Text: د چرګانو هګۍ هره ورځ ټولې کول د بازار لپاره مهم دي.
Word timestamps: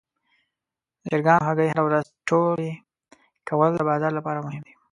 د 0.99 1.01
چرګانو 1.11 1.45
هګۍ 1.47 1.67
هره 1.71 1.83
ورځ 1.87 2.05
ټولې 2.29 2.71
کول 3.47 3.69
د 3.75 3.79
بازار 3.89 4.11
لپاره 4.19 4.39
مهم 4.45 4.63
دي. 4.67 4.73